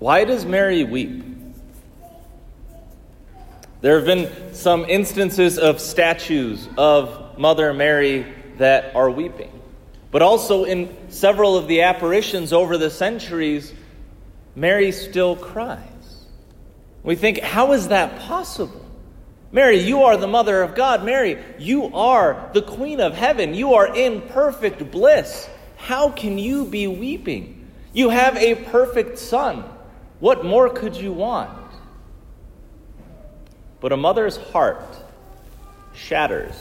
Why 0.00 0.24
does 0.24 0.46
Mary 0.46 0.82
weep? 0.82 1.22
There 3.82 3.96
have 3.96 4.06
been 4.06 4.54
some 4.54 4.86
instances 4.86 5.58
of 5.58 5.78
statues 5.78 6.66
of 6.78 7.38
Mother 7.38 7.74
Mary 7.74 8.26
that 8.56 8.96
are 8.96 9.10
weeping. 9.10 9.52
But 10.10 10.22
also 10.22 10.64
in 10.64 10.96
several 11.10 11.54
of 11.54 11.68
the 11.68 11.82
apparitions 11.82 12.54
over 12.54 12.78
the 12.78 12.90
centuries, 12.90 13.74
Mary 14.56 14.90
still 14.90 15.36
cries. 15.36 15.84
We 17.02 17.14
think, 17.14 17.40
how 17.40 17.72
is 17.72 17.88
that 17.88 18.20
possible? 18.20 18.84
Mary, 19.52 19.80
you 19.80 20.04
are 20.04 20.16
the 20.16 20.26
mother 20.26 20.62
of 20.62 20.74
God. 20.74 21.04
Mary, 21.04 21.38
you 21.58 21.94
are 21.94 22.48
the 22.54 22.62
queen 22.62 23.00
of 23.00 23.14
heaven. 23.14 23.52
You 23.52 23.74
are 23.74 23.94
in 23.94 24.22
perfect 24.22 24.90
bliss. 24.90 25.46
How 25.76 26.10
can 26.10 26.38
you 26.38 26.64
be 26.64 26.86
weeping? 26.86 27.70
You 27.92 28.08
have 28.08 28.38
a 28.38 28.54
perfect 28.54 29.18
son. 29.18 29.64
What 30.20 30.44
more 30.44 30.68
could 30.68 30.94
you 30.96 31.12
want? 31.12 31.50
But 33.80 33.92
a 33.92 33.96
mother's 33.96 34.36
heart 34.36 34.84
shatters 35.94 36.54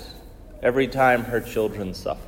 every 0.64 0.88
time 0.88 1.24
her 1.26 1.42
children 1.42 1.94
suffer. 1.94 2.22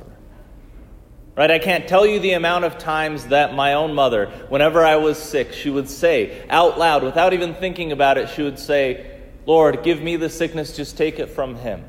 Right? 1.34 1.50
I 1.50 1.58
can't 1.58 1.88
tell 1.88 2.06
you 2.06 2.20
the 2.20 2.32
amount 2.32 2.66
of 2.66 2.76
times 2.76 3.28
that 3.28 3.54
my 3.54 3.72
own 3.72 3.94
mother, 3.94 4.26
whenever 4.50 4.84
I 4.84 4.96
was 4.96 5.16
sick, 5.18 5.54
she 5.54 5.70
would 5.70 5.88
say 5.88 6.46
out 6.50 6.78
loud, 6.78 7.02
without 7.02 7.32
even 7.32 7.54
thinking 7.54 7.90
about 7.90 8.18
it, 8.18 8.28
she 8.28 8.42
would 8.42 8.58
say, 8.58 9.18
Lord, 9.46 9.82
give 9.82 10.02
me 10.02 10.16
the 10.16 10.28
sickness, 10.28 10.76
just 10.76 10.98
take 10.98 11.18
it 11.18 11.30
from 11.30 11.56
him. 11.56 11.84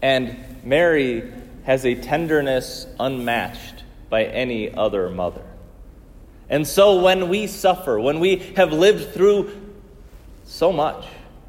And 0.00 0.64
Mary 0.64 1.30
has 1.64 1.84
a 1.84 1.94
tenderness 1.94 2.86
unmatched 2.98 3.84
by 4.08 4.24
any 4.24 4.72
other 4.72 5.10
mother. 5.10 5.44
And 6.48 6.66
so 6.66 7.00
when 7.00 7.28
we 7.28 7.46
suffer, 7.46 7.98
when 7.98 8.20
we 8.20 8.36
have 8.56 8.72
lived 8.72 9.14
through 9.14 9.50
so 10.44 10.72
much, 10.72 11.06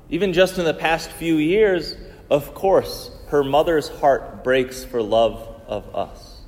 even 0.09 0.33
just 0.33 0.57
in 0.57 0.65
the 0.65 0.73
past 0.73 1.11
few 1.11 1.35
years, 1.35 1.95
of 2.29 2.53
course, 2.53 3.11
her 3.27 3.43
mother's 3.43 3.89
heart 3.89 4.43
breaks 4.43 4.83
for 4.83 5.01
love 5.01 5.47
of 5.67 5.95
us. 5.95 6.39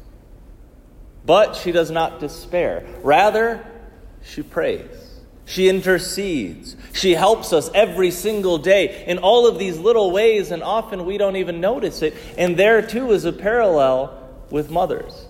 But 1.26 1.56
she 1.56 1.72
does 1.72 1.92
not 1.92 2.20
despair. 2.20 2.86
Rather, 3.04 3.66
she 4.24 4.44
prays. 4.44 5.20
She 5.46 5.70
intercedes. 5.70 6.76
She 6.94 7.14
helps 7.14 7.54
us 7.54 7.70
every 7.74 8.12
single 8.12 8.58
day 8.58 9.06
in 9.08 9.18
all 9.18 9.48
of 9.48 9.60
these 9.60 9.78
little 9.78 10.12
ways, 10.12 10.52
and 10.52 10.62
often 10.62 11.06
we 11.06 11.18
don't 11.18 11.38
even 11.38 11.60
notice 11.60 12.02
it. 12.02 12.16
And 12.38 12.58
there, 12.58 12.82
too, 12.82 13.12
is 13.12 13.26
a 13.26 13.34
parallel 13.34 14.30
with 14.50 14.70
mothers. 14.70 15.26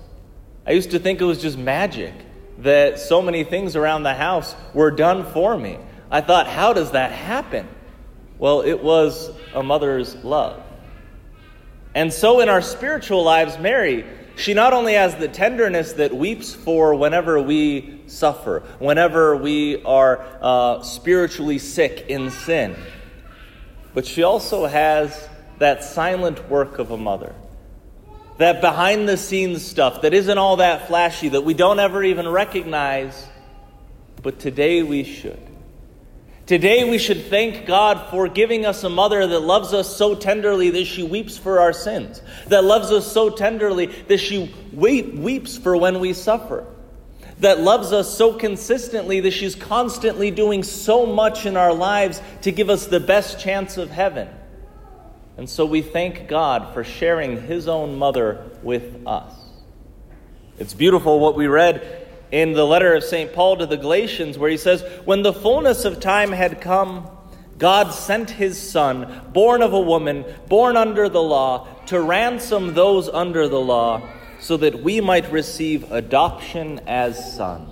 I 0.66 0.72
used 0.72 0.92
to 0.92 1.00
think 1.00 1.22
it 1.22 1.26
was 1.26 1.42
just 1.42 1.58
magic 1.58 2.14
that 2.60 3.00
so 3.00 3.22
many 3.22 3.44
things 3.44 3.76
around 3.76 4.04
the 4.04 4.14
house 4.14 4.56
were 4.74 4.92
done 4.92 5.26
for 5.32 5.58
me. 5.58 5.78
I 6.10 6.22
thought, 6.22 6.48
how 6.48 6.74
does 6.74 6.92
that 6.92 7.12
happen? 7.12 7.68
Well, 8.40 8.62
it 8.62 8.82
was 8.82 9.32
a 9.54 9.64
mother's 9.64 10.16
love. 10.24 10.64
And 11.94 12.14
so 12.14 12.40
in 12.40 12.50
our 12.50 12.62
spiritual 12.62 13.24
lives, 13.24 13.58
Mary, 13.58 14.06
she 14.36 14.54
not 14.54 14.72
only 14.74 14.94
has 14.94 15.16
the 15.16 15.28
tenderness 15.28 15.94
that 15.94 16.16
weeps 16.16 16.54
for 16.54 16.94
whenever 16.94 17.42
we 17.42 18.02
suffer, 18.06 18.62
whenever 18.78 19.36
we 19.36 19.84
are 19.84 20.24
uh, 20.42 20.84
spiritually 20.84 21.58
sick 21.58 22.06
in 22.08 22.30
sin, 22.30 22.76
but 23.96 24.06
she 24.06 24.22
also 24.22 24.68
has 24.68 25.28
that 25.58 25.84
silent 25.84 26.48
work 26.50 26.78
of 26.78 26.92
a 26.92 26.98
mother. 26.98 27.34
That 28.38 28.62
behind 28.62 29.10
the 29.10 29.18
scenes 29.18 29.66
stuff 29.66 30.04
that 30.04 30.14
isn't 30.14 30.38
all 30.38 30.58
that 30.58 30.88
flashy, 30.88 31.30
that 31.30 31.42
we 31.42 31.54
don't 31.54 31.80
ever 31.80 32.04
even 32.04 32.28
recognize, 32.28 33.28
but 34.22 34.40
today 34.40 34.84
we 34.84 35.04
should. 35.04 35.42
Today 36.46 36.90
we 36.90 36.98
should 36.98 37.26
thank 37.26 37.66
God 37.66 38.10
for 38.10 38.30
giving 38.30 38.66
us 38.66 38.84
a 38.86 38.90
mother 38.90 39.28
that 39.28 39.40
loves 39.42 39.74
us 39.74 39.94
so 39.94 40.16
tenderly 40.16 40.70
that 40.70 40.86
she 40.86 41.04
weeps 41.04 41.38
for 41.38 41.60
our 41.60 41.74
sins, 41.74 42.22
that 42.48 42.64
loves 42.64 42.90
us 42.90 43.12
so 43.12 43.30
tenderly 43.30 43.88
that 44.08 44.20
she 44.20 44.54
weeps 44.72 45.58
for 45.58 45.76
when 45.76 46.00
we 46.00 46.14
suffer, 46.14 46.66
that 47.40 47.60
loves 47.60 47.92
us 47.92 48.16
so 48.16 48.32
consistently 48.34 49.20
that 49.20 49.32
she's 49.32 49.56
constantly 49.56 50.32
doing 50.32 50.64
so 50.64 51.06
much 51.06 51.46
in 51.46 51.58
our 51.58 51.74
lives 51.74 52.22
to 52.44 52.52
give 52.54 52.70
us 52.70 52.86
the 52.86 53.02
best 53.02 53.42
chance 53.42 53.76
of 53.76 53.90
heaven. 53.90 54.30
And 55.38 55.50
so 55.50 55.66
we 55.66 55.82
thank 55.82 56.28
God 56.28 56.74
for 56.74 56.84
sharing 56.84 57.42
his 57.44 57.68
own 57.68 57.98
mother 57.98 58.50
with 58.64 59.06
us. 59.06 59.34
It's 60.58 60.74
beautiful 60.74 61.20
what 61.20 61.36
we 61.36 61.46
read 61.46 62.08
in 62.32 62.54
the 62.54 62.66
letter 62.66 62.96
of 62.96 63.04
St. 63.04 63.32
Paul 63.32 63.58
to 63.58 63.68
the 63.68 63.78
Galatians, 63.78 64.38
where 64.38 64.50
he 64.50 64.58
says, 64.58 64.84
When 65.06 65.22
the 65.22 65.34
fullness 65.34 65.86
of 65.86 66.00
time 66.00 66.32
had 66.32 66.60
come, 66.60 67.08
God 67.58 67.92
sent 67.92 68.32
his 68.32 68.60
Son, 68.60 69.30
born 69.34 69.62
of 69.62 69.74
a 69.74 69.80
woman, 69.80 70.26
born 70.48 70.76
under 70.76 71.10
the 71.10 71.22
law, 71.22 71.68
to 71.86 72.02
ransom 72.02 72.74
those 72.74 73.08
under 73.08 73.48
the 73.48 73.60
law, 73.60 74.02
so 74.40 74.58
that 74.58 74.84
we 74.84 75.02
might 75.02 75.32
receive 75.32 75.92
adoption 75.92 76.82
as 76.88 77.36
sons. 77.36 77.70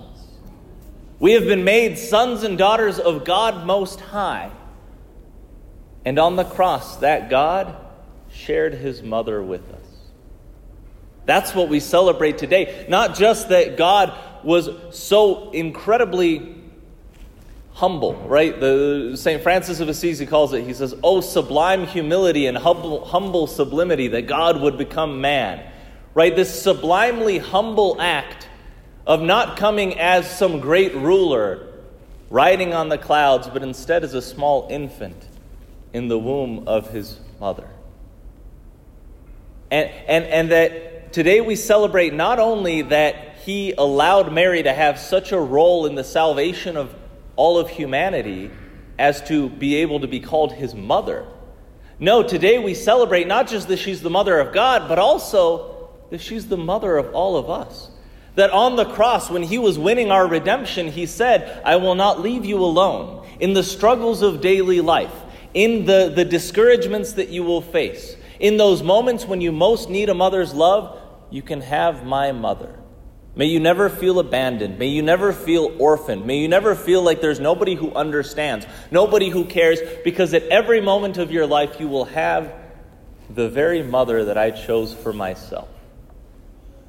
We 1.19 1.33
have 1.33 1.45
been 1.45 1.63
made 1.63 1.97
sons 1.97 2.43
and 2.43 2.57
daughters 2.57 2.99
of 2.99 3.25
God 3.25 3.65
Most 3.65 3.99
High. 3.99 4.51
And 6.05 6.19
on 6.19 6.35
the 6.35 6.43
cross, 6.43 6.97
that 6.97 7.29
God 7.29 7.75
shared 8.31 8.75
his 8.75 9.01
mother 9.01 9.41
with 9.41 9.67
us. 9.73 9.79
That's 11.25 11.55
what 11.55 11.69
we 11.69 11.79
celebrate 11.79 12.37
today. 12.37 12.85
Not 12.87 13.15
just 13.15 13.49
that 13.49 13.77
God 13.77 14.13
was 14.43 14.69
so 14.91 15.49
incredibly 15.49 16.53
humble, 17.73 18.13
right? 18.13 18.57
The 18.59 19.13
St. 19.15 19.41
Francis 19.41 19.79
of 19.79 19.89
Assisi 19.89 20.27
calls 20.27 20.53
it. 20.53 20.63
He 20.63 20.73
says, 20.73 20.95
"Oh 21.03 21.21
sublime 21.21 21.87
humility 21.87 22.45
and 22.45 22.57
humble, 22.57 23.03
humble 23.03 23.47
sublimity 23.47 24.09
that 24.09 24.27
God 24.27 24.61
would 24.61 24.77
become 24.77 25.19
man." 25.19 25.61
Right? 26.13 26.33
This 26.33 26.61
sublimely 26.61 27.39
humble 27.39 27.97
act 27.99 28.47
of 29.05 29.21
not 29.21 29.57
coming 29.57 29.99
as 29.99 30.29
some 30.29 30.59
great 30.59 30.95
ruler 30.95 31.67
riding 32.29 32.73
on 32.73 32.89
the 32.89 32.97
clouds, 32.97 33.49
but 33.51 33.63
instead 33.63 34.03
as 34.03 34.13
a 34.13 34.21
small 34.21 34.67
infant 34.69 35.27
in 35.95 36.09
the 36.09 36.19
womb 36.19 36.67
of 36.67 36.89
his 36.89 37.17
mother. 37.39 37.69
And, 39.71 39.89
and, 40.07 40.25
and 40.25 40.51
that 40.51 41.13
today 41.13 41.39
we 41.39 41.55
celebrate 41.55 42.13
not 42.13 42.37
only 42.37 42.81
that 42.81 43.37
he 43.45 43.73
allowed 43.77 44.33
Mary 44.33 44.61
to 44.61 44.73
have 44.73 44.99
such 44.99 45.31
a 45.31 45.39
role 45.39 45.85
in 45.85 45.95
the 45.95 46.03
salvation 46.03 46.75
of 46.75 46.93
all 47.37 47.57
of 47.57 47.69
humanity 47.69 48.51
as 48.99 49.21
to 49.29 49.47
be 49.47 49.75
able 49.75 50.01
to 50.01 50.07
be 50.07 50.19
called 50.19 50.51
his 50.51 50.75
mother. 50.75 51.25
No, 51.97 52.23
today 52.23 52.59
we 52.59 52.73
celebrate 52.73 53.25
not 53.25 53.47
just 53.47 53.69
that 53.69 53.77
she's 53.77 54.01
the 54.01 54.09
mother 54.09 54.37
of 54.37 54.53
God, 54.53 54.89
but 54.89 54.99
also 54.99 55.91
that 56.09 56.19
she's 56.19 56.49
the 56.49 56.57
mother 56.57 56.97
of 56.97 57.15
all 57.15 57.37
of 57.37 57.49
us. 57.49 57.89
That 58.35 58.51
on 58.51 58.75
the 58.75 58.83
cross, 58.83 59.29
when 59.29 59.43
he 59.43 59.57
was 59.57 59.79
winning 59.79 60.11
our 60.11 60.27
redemption, 60.27 60.89
he 60.89 61.05
said, 61.05 61.61
I 61.63 61.77
will 61.77 61.95
not 61.95 62.19
leave 62.19 62.43
you 62.43 62.57
alone 62.57 63.25
in 63.39 63.53
the 63.53 63.63
struggles 63.63 64.21
of 64.21 64.41
daily 64.41 64.81
life, 64.81 65.13
in 65.55 65.85
the, 65.85 66.11
the 66.13 66.25
discouragements 66.25 67.13
that 67.13 67.29
you 67.29 67.43
will 67.43 67.61
face, 67.61 68.15
in 68.39 68.57
those 68.57 68.83
moments 68.83 69.25
when 69.25 69.41
you 69.41 69.51
most 69.51 69.89
need 69.89 70.09
a 70.09 70.13
mother's 70.13 70.53
love, 70.53 71.01
you 71.31 71.41
can 71.41 71.61
have 71.61 72.05
my 72.05 72.31
mother. 72.33 72.77
May 73.37 73.45
you 73.45 73.59
never 73.59 73.89
feel 73.89 74.19
abandoned. 74.19 74.77
May 74.77 74.87
you 74.87 75.01
never 75.01 75.33
feel 75.33 75.75
orphaned. 75.79 76.25
May 76.25 76.39
you 76.39 76.47
never 76.47 76.75
feel 76.75 77.01
like 77.01 77.21
there's 77.21 77.39
nobody 77.39 77.75
who 77.75 77.93
understands, 77.93 78.65
nobody 78.91 79.29
who 79.29 79.45
cares, 79.45 79.79
because 80.03 80.33
at 80.33 80.43
every 80.43 80.79
moment 80.81 81.17
of 81.17 81.31
your 81.31 81.47
life 81.47 81.79
you 81.79 81.87
will 81.87 82.05
have 82.05 82.53
the 83.29 83.49
very 83.49 83.81
mother 83.81 84.25
that 84.25 84.37
I 84.37 84.51
chose 84.51 84.93
for 84.93 85.11
myself. 85.11 85.69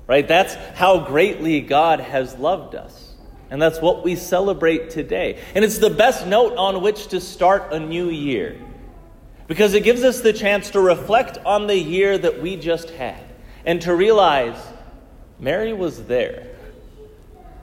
Right? 0.06 0.26
That's 0.26 0.54
how 0.76 1.06
greatly 1.06 1.60
God 1.60 1.98
has 1.98 2.36
loved 2.36 2.74
us. 2.74 3.15
And 3.50 3.62
that's 3.62 3.80
what 3.80 4.02
we 4.02 4.16
celebrate 4.16 4.90
today. 4.90 5.40
And 5.54 5.64
it's 5.64 5.78
the 5.78 5.90
best 5.90 6.26
note 6.26 6.56
on 6.56 6.82
which 6.82 7.08
to 7.08 7.20
start 7.20 7.72
a 7.72 7.78
new 7.78 8.08
year. 8.08 8.60
Because 9.46 9.74
it 9.74 9.84
gives 9.84 10.02
us 10.02 10.20
the 10.20 10.32
chance 10.32 10.70
to 10.70 10.80
reflect 10.80 11.38
on 11.44 11.68
the 11.68 11.76
year 11.76 12.18
that 12.18 12.42
we 12.42 12.56
just 12.56 12.90
had 12.90 13.22
and 13.64 13.80
to 13.82 13.94
realize 13.94 14.56
Mary 15.38 15.72
was 15.72 16.04
there. 16.04 16.55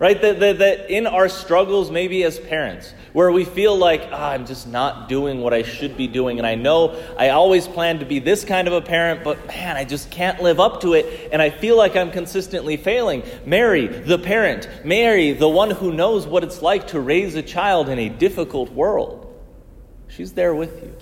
Right? 0.03 0.21
That, 0.21 0.41
that, 0.41 0.57
that 0.59 0.89
in 0.89 1.07
our 1.07 1.29
struggles, 1.29 1.89
maybe 1.89 2.25
as 2.25 2.37
parents, 2.37 2.93
where 3.13 3.31
we 3.31 3.45
feel 3.45 3.77
like, 3.77 4.01
oh, 4.11 4.15
I'm 4.15 4.45
just 4.45 4.67
not 4.67 5.07
doing 5.07 5.39
what 5.39 5.53
I 5.53 5.63
should 5.63 5.95
be 5.95 6.07
doing, 6.07 6.39
and 6.39 6.45
I 6.45 6.55
know 6.55 7.01
I 7.17 7.29
always 7.29 7.69
plan 7.69 7.99
to 7.99 8.05
be 8.05 8.19
this 8.19 8.43
kind 8.43 8.67
of 8.67 8.73
a 8.73 8.81
parent, 8.81 9.23
but 9.23 9.47
man, 9.47 9.77
I 9.77 9.85
just 9.85 10.11
can't 10.11 10.43
live 10.43 10.59
up 10.59 10.81
to 10.81 10.91
it, 10.91 11.29
and 11.31 11.41
I 11.41 11.51
feel 11.51 11.77
like 11.77 11.95
I'm 11.95 12.11
consistently 12.11 12.75
failing. 12.75 13.23
Mary, 13.45 13.87
the 13.87 14.19
parent, 14.19 14.67
Mary, 14.83 15.31
the 15.31 15.47
one 15.47 15.71
who 15.71 15.93
knows 15.93 16.27
what 16.27 16.43
it's 16.43 16.61
like 16.61 16.87
to 16.87 16.99
raise 16.99 17.35
a 17.35 17.41
child 17.41 17.87
in 17.87 17.97
a 17.97 18.09
difficult 18.09 18.73
world, 18.73 19.33
she's 20.09 20.33
there 20.33 20.53
with 20.53 20.83
you. 20.83 20.93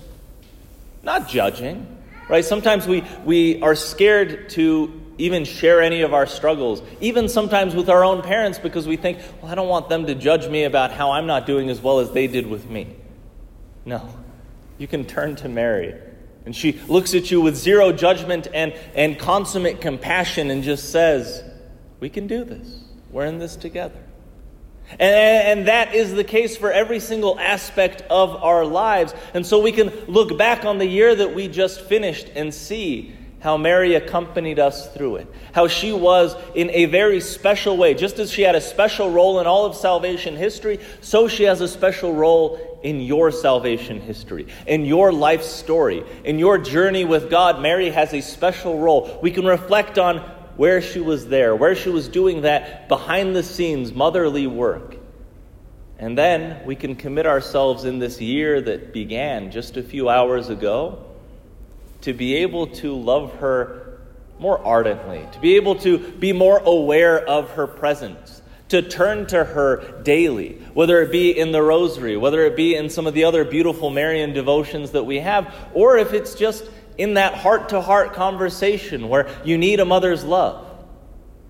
Not 1.01 1.27
judging, 1.27 1.87
right? 2.29 2.45
Sometimes 2.45 2.85
we, 2.85 3.03
we 3.25 3.63
are 3.63 3.73
scared 3.73 4.51
to 4.51 5.00
even 5.21 5.45
share 5.45 5.81
any 5.81 6.01
of 6.01 6.13
our 6.13 6.25
struggles, 6.25 6.81
even 6.99 7.29
sometimes 7.29 7.75
with 7.75 7.89
our 7.89 8.03
own 8.03 8.23
parents, 8.23 8.57
because 8.57 8.87
we 8.87 8.97
think, 8.97 9.19
well, 9.41 9.51
I 9.51 9.55
don't 9.55 9.67
want 9.67 9.87
them 9.87 10.07
to 10.07 10.15
judge 10.15 10.47
me 10.49 10.63
about 10.63 10.91
how 10.91 11.11
I'm 11.11 11.27
not 11.27 11.45
doing 11.45 11.69
as 11.69 11.79
well 11.79 11.99
as 11.99 12.11
they 12.11 12.25
did 12.25 12.47
with 12.47 12.69
me. 12.69 12.95
No. 13.85 14.09
You 14.79 14.87
can 14.87 15.05
turn 15.05 15.35
to 15.37 15.49
Mary. 15.49 15.93
And 16.45 16.55
she 16.55 16.73
looks 16.87 17.13
at 17.13 17.29
you 17.29 17.39
with 17.39 17.55
zero 17.55 17.91
judgment 17.91 18.47
and, 18.51 18.73
and 18.95 19.19
consummate 19.19 19.79
compassion 19.79 20.49
and 20.49 20.63
just 20.63 20.91
says, 20.91 21.43
We 21.99 22.09
can 22.09 22.25
do 22.25 22.43
this. 22.43 22.83
We're 23.11 23.25
in 23.25 23.37
this 23.37 23.55
together. 23.55 23.99
And, 24.93 25.59
and, 25.59 25.67
that 25.67 25.93
is 25.93 26.13
the 26.13 26.23
case 26.23 26.57
for 26.57 26.71
every 26.71 26.99
single 26.99 27.39
aspect 27.39 28.01
of 28.09 28.35
our 28.43 28.65
lives. 28.65 29.13
And 29.35 29.45
so 29.45 29.61
we 29.61 29.71
can 29.71 29.89
look 30.07 30.37
back 30.37 30.65
on 30.65 30.79
the 30.79 30.85
year 30.85 31.15
that 31.15 31.33
we 31.33 31.47
just 31.47 31.81
finished 31.81 32.29
and 32.35 32.51
see 32.51 33.13
how 33.41 33.57
Mary 33.57 33.95
accompanied 33.95 34.59
us 34.59 34.93
through 34.93 35.17
it. 35.17 35.27
How 35.51 35.67
she 35.67 35.91
was 35.91 36.35
in 36.53 36.69
a 36.69 36.85
very 36.85 37.19
special 37.19 37.75
way. 37.75 37.95
Just 37.95 38.19
as 38.19 38.31
she 38.31 38.43
had 38.43 38.55
a 38.55 38.61
special 38.61 39.09
role 39.09 39.39
in 39.39 39.47
all 39.47 39.65
of 39.65 39.75
salvation 39.75 40.35
history, 40.35 40.79
so 41.01 41.27
she 41.27 41.43
has 41.43 41.59
a 41.59 41.67
special 41.67 42.13
role 42.13 42.79
in 42.83 43.01
your 43.01 43.31
salvation 43.31 43.99
history, 43.99 44.47
in 44.67 44.85
your 44.85 45.11
life 45.11 45.41
story, 45.41 46.03
in 46.23 46.37
your 46.37 46.59
journey 46.59 47.03
with 47.03 47.31
God. 47.31 47.61
Mary 47.61 47.89
has 47.89 48.13
a 48.13 48.21
special 48.21 48.79
role. 48.79 49.19
We 49.23 49.31
can 49.31 49.45
reflect 49.45 49.97
on 49.97 50.17
where 50.55 50.81
she 50.81 50.99
was 50.99 51.27
there, 51.27 51.55
where 51.55 51.75
she 51.75 51.89
was 51.89 52.07
doing 52.07 52.41
that 52.41 52.87
behind 52.87 53.35
the 53.35 53.43
scenes 53.43 53.91
motherly 53.91 54.45
work. 54.45 54.97
And 55.97 56.15
then 56.15 56.63
we 56.65 56.75
can 56.75 56.95
commit 56.95 57.25
ourselves 57.25 57.85
in 57.85 57.97
this 57.97 58.21
year 58.21 58.61
that 58.61 58.93
began 58.93 59.49
just 59.49 59.77
a 59.77 59.83
few 59.83 60.09
hours 60.09 60.49
ago 60.49 61.10
to 62.01 62.13
be 62.13 62.35
able 62.35 62.67
to 62.67 62.95
love 62.95 63.33
her 63.35 63.99
more 64.39 64.59
ardently, 64.65 65.25
to 65.33 65.39
be 65.39 65.55
able 65.55 65.75
to 65.75 65.99
be 65.99 66.33
more 66.33 66.59
aware 66.59 67.23
of 67.27 67.51
her 67.51 67.67
presence, 67.67 68.41
to 68.69 68.81
turn 68.81 69.27
to 69.27 69.43
her 69.43 70.01
daily, 70.01 70.53
whether 70.73 71.01
it 71.01 71.11
be 71.11 71.37
in 71.37 71.51
the 71.51 71.61
rosary, 71.61 72.17
whether 72.17 72.43
it 72.45 72.55
be 72.55 72.75
in 72.75 72.89
some 72.89 73.05
of 73.05 73.13
the 73.13 73.23
other 73.23 73.45
beautiful 73.45 73.89
Marian 73.89 74.33
devotions 74.33 74.91
that 74.91 75.03
we 75.03 75.19
have, 75.19 75.53
or 75.73 75.97
if 75.97 76.13
it's 76.13 76.33
just 76.33 76.65
in 76.97 77.13
that 77.15 77.35
heart 77.35 77.69
to 77.69 77.81
heart 77.81 78.13
conversation 78.13 79.09
where 79.09 79.29
you 79.43 79.57
need 79.57 79.79
a 79.79 79.85
mother's 79.85 80.23
love. 80.23 80.67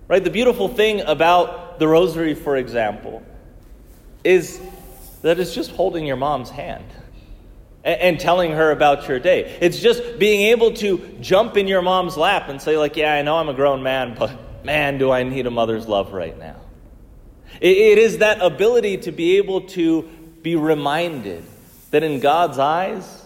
Right? 0.07 0.23
The 0.23 0.29
beautiful 0.29 0.67
thing 0.67 1.01
about 1.01 1.79
the 1.79 1.87
rosary, 1.87 2.33
for 2.33 2.57
example, 2.57 3.23
is 4.23 4.59
that 5.21 5.39
it's 5.39 5.55
just 5.55 5.71
holding 5.71 6.05
your 6.05 6.17
mom's 6.17 6.49
hand 6.49 6.85
and, 7.83 8.19
telling 8.19 8.51
her 8.51 8.71
about 8.71 9.07
your 9.07 9.19
day. 9.19 9.57
It's 9.61 9.79
just 9.79 10.19
being 10.19 10.41
able 10.51 10.73
to 10.75 10.99
jump 11.19 11.57
in 11.57 11.67
your 11.67 11.81
mom's 11.81 12.15
lap 12.15 12.47
and 12.47 12.61
say, 12.61 12.77
like, 12.77 12.95
yeah, 12.95 13.13
I 13.13 13.21
know 13.23 13.37
I'm 13.37 13.49
a 13.49 13.53
grown 13.53 13.81
man, 13.81 14.15
but 14.17 14.63
man, 14.63 14.97
do 14.97 15.11
I 15.11 15.23
need 15.23 15.47
a 15.47 15.51
mother's 15.51 15.87
love 15.87 16.13
right 16.13 16.37
now. 16.37 16.57
it 17.59 17.97
is 17.97 18.19
that 18.19 18.41
ability 18.41 18.97
to 18.97 19.11
be 19.11 19.37
able 19.37 19.61
to 19.61 20.03
be 20.41 20.55
reminded 20.55 21.43
that 21.91 22.03
in 22.03 22.19
God's 22.19 22.57
eyes, 22.57 23.25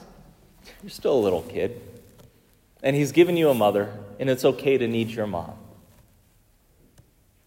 you're 0.82 0.90
still 0.90 1.18
a 1.18 1.22
little 1.22 1.44
kid. 1.44 1.82
And 2.84 2.96
He's 2.96 3.12
given 3.12 3.38
you 3.38 3.50
a 3.50 3.54
mother, 3.54 3.92
and 4.20 4.30
it's 4.30 4.46
okay 4.46 4.78
to 4.78 4.88
need 4.88 5.10
your 5.10 5.28
mom. 5.28 5.54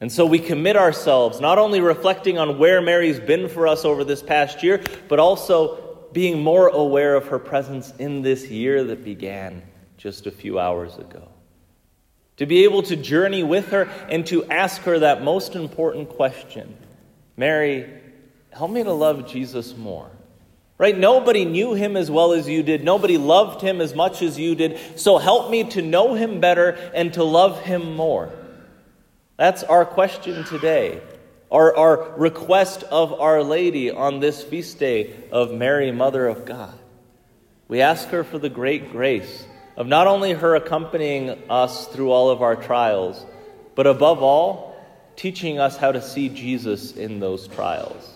And 0.00 0.12
so 0.12 0.26
we 0.26 0.38
commit 0.38 0.76
ourselves, 0.76 1.40
not 1.40 1.58
only 1.58 1.80
reflecting 1.80 2.38
on 2.38 2.58
where 2.58 2.80
Mary's 2.80 3.18
been 3.18 3.48
for 3.48 3.66
us 3.66 3.84
over 3.84 4.04
this 4.04 4.22
past 4.22 4.62
year, 4.62 4.82
but 5.08 5.18
also 5.18 5.87
being 6.12 6.42
more 6.42 6.68
aware 6.68 7.14
of 7.14 7.28
her 7.28 7.38
presence 7.38 7.92
in 7.98 8.22
this 8.22 8.48
year 8.48 8.84
that 8.84 9.04
began 9.04 9.62
just 9.96 10.26
a 10.26 10.30
few 10.30 10.58
hours 10.58 10.96
ago. 10.96 11.28
To 12.38 12.46
be 12.46 12.64
able 12.64 12.82
to 12.84 12.96
journey 12.96 13.42
with 13.42 13.70
her 13.70 13.84
and 14.08 14.24
to 14.28 14.44
ask 14.44 14.82
her 14.82 15.00
that 15.00 15.22
most 15.22 15.56
important 15.56 16.08
question 16.10 16.76
Mary, 17.36 17.88
help 18.50 18.70
me 18.70 18.82
to 18.82 18.92
love 18.92 19.28
Jesus 19.28 19.76
more. 19.76 20.10
Right? 20.76 20.96
Nobody 20.96 21.44
knew 21.44 21.74
him 21.74 21.96
as 21.96 22.10
well 22.10 22.32
as 22.32 22.48
you 22.48 22.62
did. 22.62 22.84
Nobody 22.84 23.18
loved 23.18 23.60
him 23.60 23.80
as 23.80 23.94
much 23.94 24.22
as 24.22 24.38
you 24.38 24.54
did. 24.54 24.78
So 24.98 25.18
help 25.18 25.50
me 25.50 25.64
to 25.70 25.82
know 25.82 26.14
him 26.14 26.40
better 26.40 26.70
and 26.94 27.12
to 27.14 27.24
love 27.24 27.60
him 27.60 27.96
more. 27.96 28.32
That's 29.36 29.64
our 29.64 29.84
question 29.84 30.44
today 30.44 31.00
our, 31.50 31.74
our 31.76 32.18
request 32.18 32.82
of 32.84 33.18
Our 33.20 33.42
Lady 33.42 33.90
on 33.90 34.20
this 34.20 34.42
feast 34.42 34.78
day 34.78 35.14
of 35.32 35.52
Mary, 35.52 35.90
Mother 35.92 36.26
of 36.28 36.44
God. 36.44 36.78
We 37.68 37.80
ask 37.80 38.08
her 38.08 38.24
for 38.24 38.38
the 38.38 38.48
great 38.48 38.92
grace 38.92 39.46
of 39.76 39.86
not 39.86 40.06
only 40.06 40.32
her 40.32 40.56
accompanying 40.56 41.30
us 41.48 41.86
through 41.88 42.10
all 42.10 42.30
of 42.30 42.42
our 42.42 42.56
trials, 42.56 43.24
but 43.74 43.86
above 43.86 44.22
all, 44.22 44.76
teaching 45.16 45.58
us 45.58 45.76
how 45.76 45.92
to 45.92 46.02
see 46.02 46.28
Jesus 46.28 46.96
in 46.96 47.20
those 47.20 47.48
trials, 47.48 48.14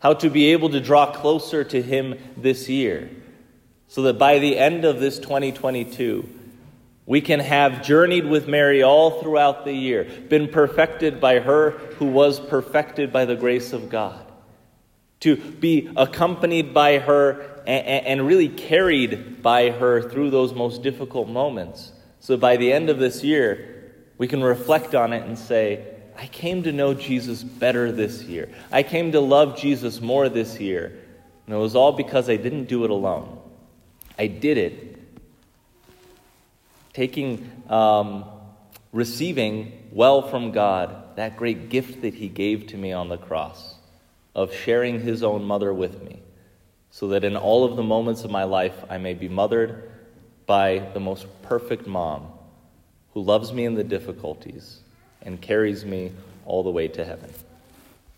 how 0.00 0.14
to 0.14 0.30
be 0.30 0.52
able 0.52 0.70
to 0.70 0.80
draw 0.80 1.10
closer 1.10 1.64
to 1.64 1.82
Him 1.82 2.16
this 2.36 2.68
year, 2.68 3.10
so 3.88 4.02
that 4.02 4.18
by 4.18 4.38
the 4.38 4.58
end 4.58 4.84
of 4.84 5.00
this 5.00 5.18
2022, 5.18 6.37
we 7.08 7.22
can 7.22 7.40
have 7.40 7.82
journeyed 7.82 8.26
with 8.26 8.48
Mary 8.48 8.82
all 8.82 9.22
throughout 9.22 9.64
the 9.64 9.72
year, 9.72 10.04
been 10.28 10.46
perfected 10.46 11.22
by 11.22 11.38
her 11.38 11.70
who 11.96 12.04
was 12.04 12.38
perfected 12.38 13.10
by 13.10 13.24
the 13.24 13.34
grace 13.34 13.72
of 13.72 13.88
God, 13.88 14.30
to 15.20 15.36
be 15.36 15.90
accompanied 15.96 16.74
by 16.74 16.98
her 16.98 17.62
and, 17.66 18.26
really 18.26 18.50
carried 18.50 19.42
by 19.42 19.70
her 19.70 20.02
through 20.02 20.28
those 20.28 20.52
most 20.52 20.82
difficult 20.82 21.30
moments. 21.30 21.92
So 22.20 22.36
by 22.36 22.58
the 22.58 22.74
end 22.74 22.90
of 22.90 22.98
this 22.98 23.24
year, 23.24 23.94
we 24.18 24.28
can 24.28 24.44
reflect 24.44 24.94
on 24.94 25.14
it 25.14 25.24
and 25.24 25.38
say, 25.38 25.86
I 26.14 26.26
came 26.26 26.62
to 26.64 26.72
know 26.72 26.92
Jesus 26.92 27.42
better 27.42 27.90
this 27.90 28.22
year. 28.24 28.50
I 28.70 28.82
came 28.82 29.12
to 29.12 29.20
love 29.20 29.56
Jesus 29.56 30.02
more 30.02 30.28
this 30.28 30.60
year. 30.60 30.92
And 31.46 31.54
it 31.54 31.58
was 31.58 31.74
all 31.74 31.92
because 31.92 32.28
I 32.28 32.36
didn't 32.36 32.64
do 32.64 32.84
it 32.84 32.90
alone. 32.90 33.40
I 34.18 34.26
did 34.26 34.58
it 34.58 34.97
taking, 36.98 37.48
um, 37.68 38.24
receiving 38.92 39.88
well 39.92 40.20
from 40.20 40.50
God 40.50 41.14
that 41.14 41.36
great 41.36 41.68
gift 41.68 42.02
that 42.02 42.12
He 42.14 42.28
gave 42.28 42.66
to 42.68 42.76
me 42.76 42.92
on 42.92 43.08
the 43.08 43.16
cross 43.16 43.76
of 44.34 44.52
sharing 44.52 45.00
His 45.00 45.22
own 45.22 45.44
mother 45.44 45.72
with 45.72 46.02
me, 46.02 46.20
so 46.90 47.06
that 47.08 47.22
in 47.22 47.36
all 47.36 47.64
of 47.64 47.76
the 47.76 47.84
moments 47.84 48.24
of 48.24 48.32
my 48.32 48.42
life 48.42 48.74
I 48.90 48.98
may 48.98 49.14
be 49.14 49.28
mothered 49.28 49.92
by 50.44 50.90
the 50.92 50.98
most 50.98 51.28
perfect 51.42 51.86
mom 51.86 52.32
who 53.14 53.22
loves 53.22 53.52
me 53.52 53.64
in 53.64 53.74
the 53.74 53.84
difficulties 53.84 54.80
and 55.22 55.40
carries 55.40 55.84
me 55.84 56.10
all 56.46 56.64
the 56.64 56.70
way 56.70 56.88
to 56.88 57.04
heaven. 57.04 57.32